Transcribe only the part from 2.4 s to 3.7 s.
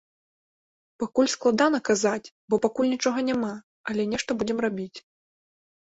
бо пакуль нічога няма,